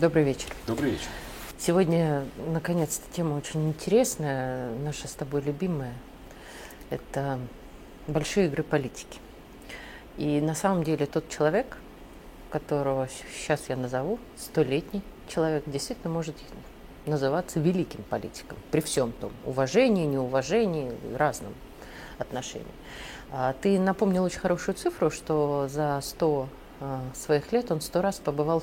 [0.00, 0.48] Добрый вечер.
[0.64, 1.08] Добрый вечер.
[1.58, 5.92] Сегодня, наконец-то, тема очень интересная, наша с тобой любимая.
[6.88, 7.40] Это
[8.06, 9.18] большие игры политики.
[10.16, 11.78] И на самом деле тот человек,
[12.50, 16.36] которого сейчас я назову, столетний человек, действительно может
[17.04, 21.54] называться великим политиком при всем том уважении, неуважении, разном
[22.18, 22.66] отношении.
[23.32, 26.48] А ты напомнил очень хорошую цифру, что за 100
[26.80, 28.62] а, своих лет он сто раз побывал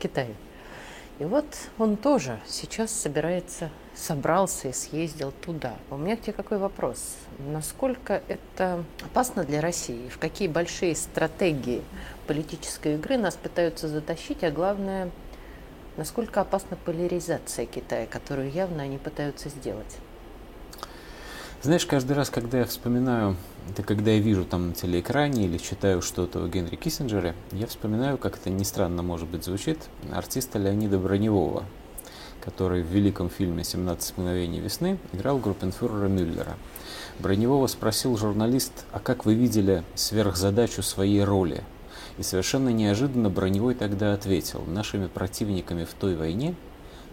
[0.00, 0.34] Китае.
[1.20, 1.44] И вот
[1.78, 5.74] он тоже сейчас собирается, собрался и съездил туда.
[5.90, 7.16] У меня к тебе какой вопрос?
[7.38, 10.08] Насколько это опасно для России?
[10.08, 11.82] В какие большие стратегии
[12.26, 15.10] политической игры нас пытаются затащить, а главное,
[15.98, 19.98] насколько опасна поляризация Китая, которую явно они пытаются сделать?
[21.62, 23.36] Знаешь, каждый раз, когда я вспоминаю,
[23.68, 28.18] это когда я вижу там на телеэкране или читаю что-то о Генри Киссинджере, я вспоминаю,
[28.18, 29.78] как это не странно, может быть, звучит,
[30.12, 31.64] артиста Леонида Броневого,
[32.40, 36.56] который в великом фильме «17 мгновений весны» играл группенфюрера Мюллера.
[37.18, 41.62] Броневого спросил журналист, а как вы видели сверхзадачу своей роли?
[42.18, 46.54] И совершенно неожиданно Броневой тогда ответил, нашими противниками в той войне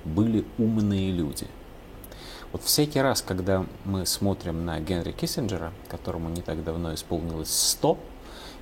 [0.05, 1.47] были умные люди–
[2.57, 7.97] вот всякий раз, когда мы смотрим на Генри Киссинджера, которому не так давно исполнилось 100,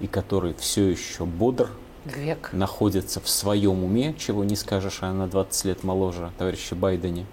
[0.02, 1.70] и который все еще бодр,
[2.04, 2.50] Век.
[2.52, 7.26] находится в своем уме, чего не скажешь, а на 20 лет моложе товарища Байдене.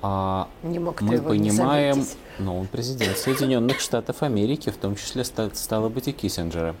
[0.00, 2.06] А не мог мы понимаем,
[2.38, 6.74] но он президент Соединенных Штатов Америки, в том числе стало быть и Киссинджера.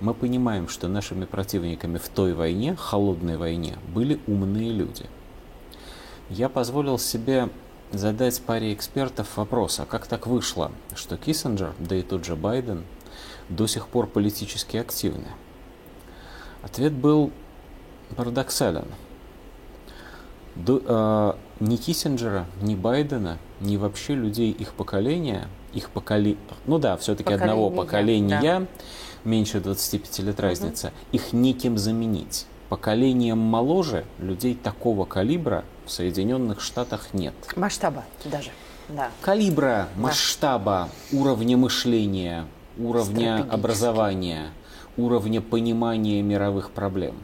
[0.00, 5.06] Мы понимаем, что нашими противниками в той войне, холодной войне, были умные люди.
[6.28, 7.48] Я позволил себе
[7.92, 12.84] задать паре экспертов вопрос, а как так вышло, что Киссинджер, да и тот же Байден,
[13.48, 15.28] до сих пор политически активны?
[16.62, 17.30] Ответ был
[18.16, 18.86] парадоксален.
[20.56, 26.36] До, э, ни Киссинджера, ни Байдена, ни вообще людей их поколения, их поколе...
[26.66, 28.66] ну да, все-таки одного поколения, да.
[29.24, 30.94] меньше 25 лет разница, угу.
[31.12, 32.46] их неким заменить.
[32.68, 37.34] Поколением моложе людей такого калибра в Соединенных Штатах нет.
[37.56, 38.50] Масштаба даже.
[38.88, 39.10] Да.
[39.22, 41.18] Калибра, масштаба, да.
[41.18, 42.46] уровня мышления,
[42.78, 44.50] уровня образования,
[44.96, 47.16] уровня понимания мировых проблем.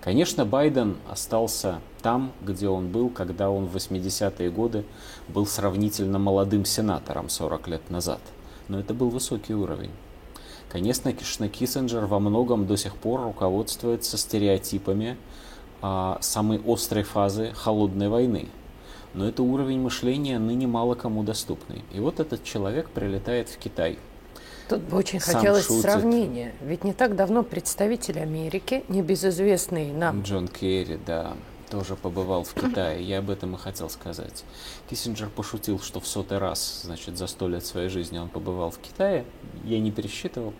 [0.00, 4.84] Конечно, Байден остался там, где он был, когда он в 80-е годы
[5.28, 8.20] был сравнительно молодым сенатором 40 лет назад.
[8.66, 9.92] Но это был высокий уровень.
[10.68, 15.16] Конечно, Киссинджер во многом до сих пор руководствуется стереотипами
[15.82, 18.48] а, самой острой фазы холодной войны.
[19.14, 21.82] Но это уровень мышления ныне мало кому доступный.
[21.92, 23.98] И вот этот человек прилетает в Китай.
[24.68, 25.82] Тут бы очень Сам хотелось шутит.
[25.82, 26.54] сравнения.
[26.60, 30.22] Ведь не так давно представитель Америки, небезызвестный нам...
[30.22, 31.32] Джон Керри, да,
[31.70, 33.02] тоже побывал в Китае.
[33.02, 34.44] Я об этом и хотел сказать.
[34.90, 38.78] Киссинджер пошутил, что в сотый раз, значит, за сто лет своей жизни он побывал в
[38.78, 39.24] Китае.
[39.64, 40.52] Я не пересчитывал.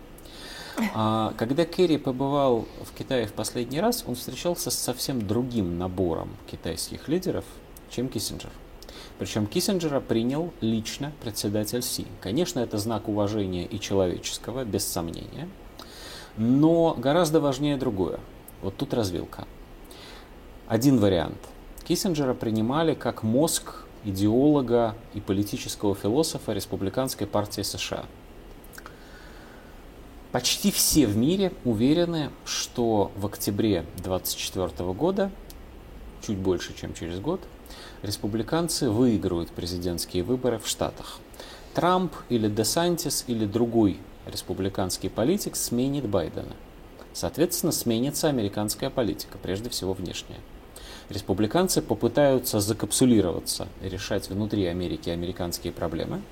[0.93, 6.29] А, когда Керри побывал в Китае в последний раз, он встречался с совсем другим набором
[6.49, 7.45] китайских лидеров,
[7.89, 8.51] чем Киссинджер.
[9.17, 12.07] Причем Киссинджера принял лично председатель Си.
[12.21, 15.49] Конечно, это знак уважения и человеческого, без сомнения.
[16.37, 18.19] Но гораздо важнее другое.
[18.61, 19.45] Вот тут развилка.
[20.67, 21.37] Один вариант.
[21.85, 28.05] Киссинджера принимали как мозг идеолога и политического философа Республиканской партии США–
[30.31, 35.31] Почти все в мире уверены, что в октябре 2024 года,
[36.21, 37.41] чуть больше, чем через год,
[38.03, 41.17] республиканцы выиграют президентские выборы в Штатах.
[41.73, 43.97] Трамп или Десантис или другой
[44.27, 46.55] республиканский политик сменит Байдена.
[47.11, 50.39] Соответственно, сменится американская политика, прежде всего внешняя.
[51.09, 56.21] Республиканцы попытаются закапсулироваться решать внутри Америки американские проблемы–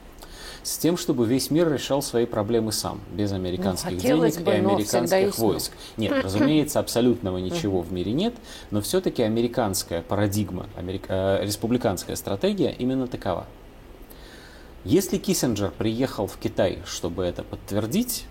[0.68, 4.56] с тем, чтобы весь мир решал свои проблемы сам, без американских ну, денег бы, и
[4.56, 5.72] американских войск.
[5.96, 8.36] Нет, разумеется, абсолютного ничего в мире нет,
[8.70, 13.48] но все-таки американская парадигма, америка, э, республиканская стратегия именно такова.
[14.84, 18.26] Если Киссинджер приехал в Китай, чтобы это подтвердить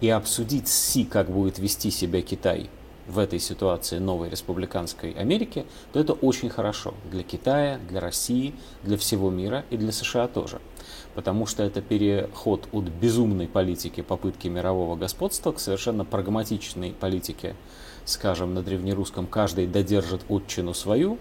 [0.00, 2.70] и обсудить с Си, как будет вести себя Китай
[3.06, 8.52] в этой ситуации новой республиканской Америки, то это очень хорошо для Китая, для России,
[8.82, 10.60] для всего мира и для США тоже
[11.18, 17.56] потому что это переход от безумной политики попытки мирового господства к совершенно прагматичной политике,
[18.04, 21.18] скажем, на древнерусском «каждый додержит отчину свою»,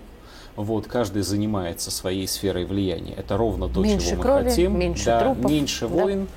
[0.56, 3.16] вот, каждый занимается своей сферой влияния.
[3.16, 4.78] Это ровно то, меньше чего мы крови, хотим.
[4.78, 5.50] Меньше да, трупов.
[5.50, 6.28] Меньше войн.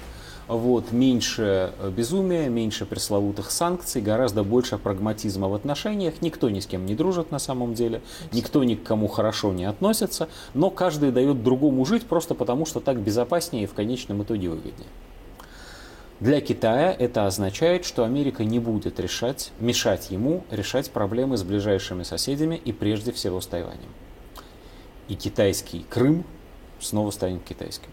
[0.57, 6.23] Вот, меньше э, безумия, меньше пресловутых санкций, гораздо больше прагматизма в отношениях.
[6.23, 8.03] Никто ни с кем не дружит на самом деле,
[8.33, 12.81] никто ни к кому хорошо не относится, но каждый дает другому жить просто потому, что
[12.81, 14.89] так безопаснее и в конечном итоге выгоднее.
[16.19, 22.03] Для Китая это означает, что Америка не будет решать, мешать ему решать проблемы с ближайшими
[22.03, 23.89] соседями и прежде всего с Тайванем.
[25.07, 26.25] И китайский Крым
[26.81, 27.91] снова станет китайским.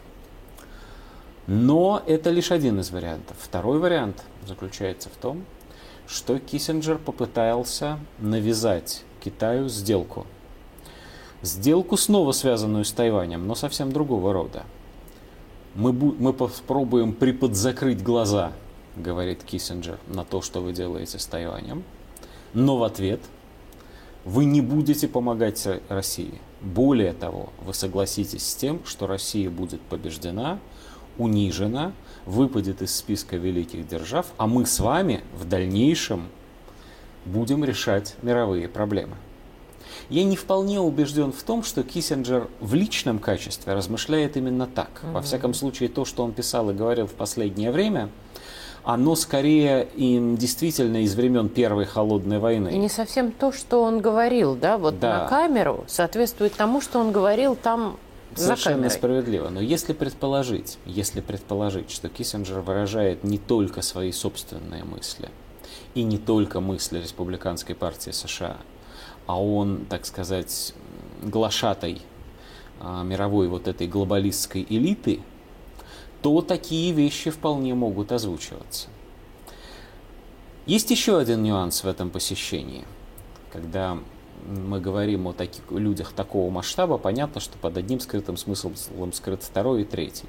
[1.47, 3.37] Но это лишь один из вариантов.
[3.39, 5.45] Второй вариант заключается в том,
[6.05, 10.27] что Киссинджер попытался навязать Китаю сделку.
[11.41, 14.63] Сделку снова связанную с Тайванем, но совсем другого рода.
[15.73, 18.51] Мы, мы попробуем приподзакрыть глаза,
[18.97, 21.83] говорит Киссинджер, на то, что вы делаете с Тайванем,
[22.53, 23.21] но в ответ
[24.25, 26.41] вы не будете помогать России.
[26.59, 30.59] Более того, вы согласитесь с тем, что Россия будет побеждена–
[31.17, 31.91] унижена,
[32.25, 36.27] выпадет из списка великих держав, а мы с вами в дальнейшем
[37.25, 39.15] будем решать мировые проблемы.
[40.09, 45.01] Я не вполне убежден в том, что Киссинджер в личном качестве размышляет именно так.
[45.03, 45.11] Угу.
[45.11, 48.09] Во всяком случае, то, что он писал и говорил в последнее время,
[48.83, 52.69] оно скорее им действительно из времен Первой холодной войны.
[52.69, 55.23] И не совсем то, что он говорил, да, вот да.
[55.23, 57.97] на камеру, соответствует тому, что он говорил там
[58.37, 59.49] Совершенно справедливо.
[59.49, 65.29] Но если предположить, если предположить, что Киссинджер выражает не только свои собственные мысли
[65.95, 68.57] и не только мысли Республиканской партии США,
[69.25, 70.73] а он, так сказать,
[71.21, 72.01] глашатай
[72.79, 75.19] а, мировой вот этой глобалистской элиты,
[76.21, 78.89] то такие вещи вполне могут озвучиваться.
[80.65, 82.83] Есть еще один нюанс в этом посещении,
[83.51, 83.97] когда
[84.45, 88.75] мы говорим о таких людях такого масштаба, понятно, что под одним скрытым смыслом
[89.13, 90.27] скрыт второй и третий.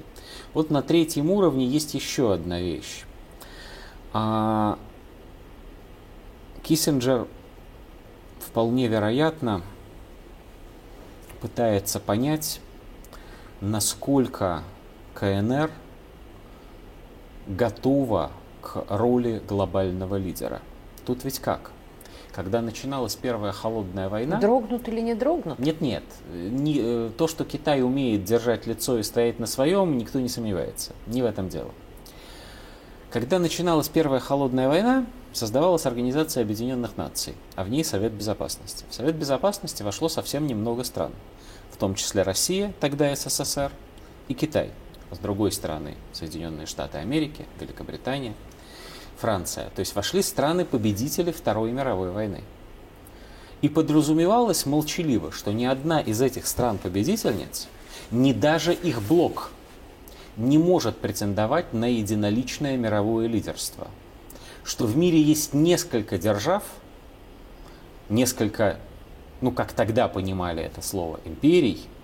[0.53, 3.05] Вот на третьем уровне есть еще одна вещь.
[4.11, 4.77] А,
[6.63, 7.27] Киссинджер
[8.39, 9.61] вполне вероятно
[11.41, 12.59] пытается понять,
[13.61, 14.63] насколько
[15.13, 15.71] КНР
[17.47, 20.61] готова к роли глобального лидера.
[21.05, 21.71] Тут ведь как?
[22.31, 24.39] Когда начиналась первая холодная война...
[24.39, 25.59] Дрогнут или не дрогнут?
[25.59, 26.03] Нет, нет.
[26.31, 30.93] Не, э, то, что Китай умеет держать лицо и стоять на своем, никто не сомневается.
[31.07, 31.71] Не в этом дело.
[33.11, 38.85] Когда начиналась первая холодная война, создавалась Организация Объединенных Наций, а в ней Совет Безопасности.
[38.89, 41.11] В Совет Безопасности вошло совсем немного стран,
[41.71, 43.71] в том числе Россия, тогда СССР,
[44.27, 44.69] и Китай.
[45.11, 48.35] С другой стороны, Соединенные Штаты Америки, Великобритания–
[49.19, 49.69] Франция.
[49.75, 52.41] То есть вошли страны-победители Второй мировой войны.
[53.61, 57.67] И подразумевалось молчаливо, что ни одна из этих стран-победительниц,
[58.11, 59.51] ни даже их блок
[60.37, 63.87] не может претендовать на единоличное мировое лидерство.
[64.63, 66.63] Что в мире есть несколько держав,
[68.07, 68.79] несколько,
[69.41, 71.85] ну как тогда понимали это слово, империй–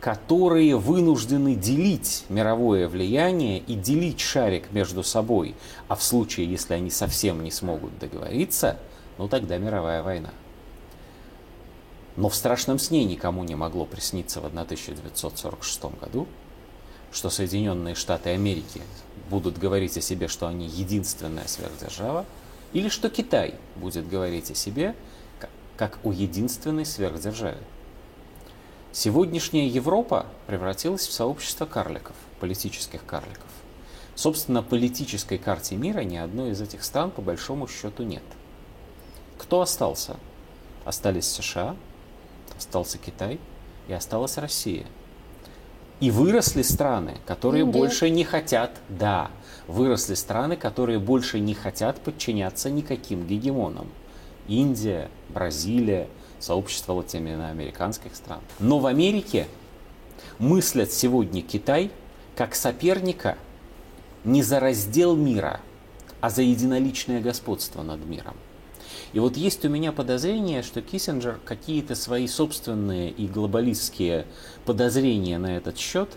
[0.00, 5.54] которые вынуждены делить мировое влияние и делить шарик между собой.
[5.88, 8.78] А в случае, если они совсем не смогут договориться,
[9.18, 10.30] ну тогда мировая война.
[12.16, 16.26] Но в страшном сне никому не могло присниться в 1946 году,
[17.12, 18.80] что Соединенные Штаты Америки
[19.28, 22.24] будут говорить о себе, что они единственная сверхдержава,
[22.72, 24.94] или что Китай будет говорить о себе
[25.76, 27.58] как о единственной сверхдержаве.
[28.92, 33.46] Сегодняшняя Европа превратилась в сообщество карликов, политических карликов.
[34.16, 38.24] Собственно, политической карте мира ни одной из этих стран по большому счету нет.
[39.38, 40.16] Кто остался?
[40.84, 41.76] Остались США,
[42.56, 43.38] остался Китай
[43.86, 44.86] и осталась Россия.
[46.00, 47.78] И выросли страны, которые Индия.
[47.78, 49.30] больше не хотят, да,
[49.68, 53.86] выросли страны, которые больше не хотят подчиняться никаким гегемонам.
[54.48, 56.08] Индия, Бразилия,
[56.40, 58.40] сообщества латиноамериканских стран.
[58.58, 59.46] Но в Америке
[60.38, 61.90] мыслят сегодня Китай
[62.36, 63.36] как соперника
[64.24, 65.60] не за раздел мира,
[66.20, 68.34] а за единоличное господство над миром.
[69.12, 74.26] И вот есть у меня подозрение, что Киссинджер какие-то свои собственные и глобалистские
[74.64, 76.10] подозрения на этот счет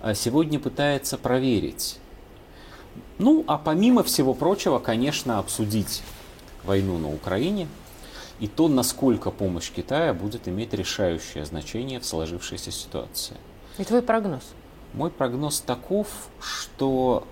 [0.00, 1.98] а, сегодня пытается проверить.
[3.18, 6.02] Ну, а помимо всего прочего, конечно, обсудить
[6.64, 7.68] войну на Украине–
[8.40, 13.36] и то, насколько помощь Китая будет иметь решающее значение в сложившейся ситуации.
[13.78, 14.42] И твой прогноз?
[14.92, 16.08] Мой прогноз таков,
[16.40, 17.26] что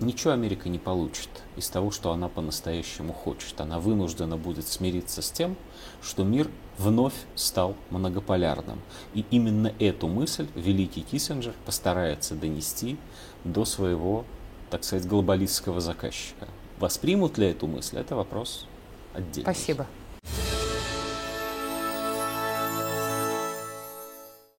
[0.00, 3.60] ничего Америка не получит из того, что она по-настоящему хочет.
[3.60, 5.56] Она вынуждена будет смириться с тем,
[6.02, 8.80] что мир вновь стал многополярным.
[9.14, 12.98] И именно эту мысль великий Киссинджер постарается донести
[13.44, 14.24] до своего
[14.70, 16.48] так сказать, глобалистского заказчика.
[16.78, 18.66] Воспримут ли эту мысль, это вопрос
[19.14, 19.42] отдельный.
[19.42, 19.86] Спасибо.